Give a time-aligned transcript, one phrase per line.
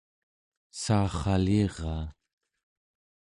[0.81, 2.05] saarraliraa